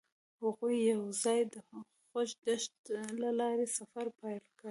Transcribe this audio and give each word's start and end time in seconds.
هغوی 0.41 0.75
یوځای 0.91 1.41
د 1.53 1.55
خوږ 1.67 2.29
دښته 2.45 2.97
له 3.21 3.29
لارې 3.39 3.65
سفر 3.77 4.05
پیل 4.19 4.39
کړ. 4.47 4.53